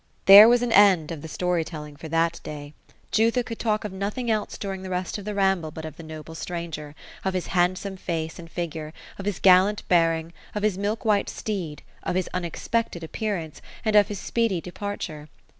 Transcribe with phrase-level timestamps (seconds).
[0.25, 2.73] There was an end of the story telling for that day.
[3.11, 6.01] Jutha could talk of nothing else during the rest of the ramble, but of the
[6.01, 11.05] noble stranger, of his handsome face and figure, of his gallant bearing, of his milk
[11.05, 15.29] white steed, of his unexpected appearance, and of his speedy departure.